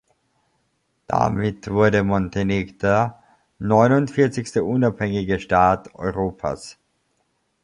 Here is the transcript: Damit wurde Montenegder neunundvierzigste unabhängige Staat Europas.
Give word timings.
Damit 1.05 1.69
wurde 1.69 2.01
Montenegder 2.03 3.21
neunundvierzigste 3.59 4.63
unabhängige 4.63 5.39
Staat 5.39 5.93
Europas. 5.93 6.79